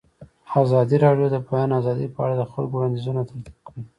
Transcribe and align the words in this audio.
ازادي 0.63 0.97
راډیو 1.05 1.27
د 1.29 1.31
د 1.33 1.37
بیان 1.47 1.69
آزادي 1.79 2.07
په 2.13 2.19
اړه 2.25 2.35
د 2.37 2.43
خلکو 2.51 2.73
وړاندیزونه 2.75 3.21
ترتیب 3.29 3.55
کړي. 3.67 3.81